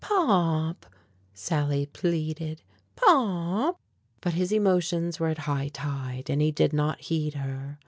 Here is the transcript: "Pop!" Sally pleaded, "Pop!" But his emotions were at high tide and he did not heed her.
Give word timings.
"Pop!" 0.03 0.87
Sally 1.31 1.85
pleaded, 1.85 2.63
"Pop!" 2.95 3.79
But 4.19 4.33
his 4.33 4.51
emotions 4.51 5.19
were 5.19 5.27
at 5.27 5.37
high 5.45 5.67
tide 5.67 6.27
and 6.27 6.41
he 6.41 6.49
did 6.51 6.73
not 6.73 7.01
heed 7.01 7.35
her. 7.35 7.77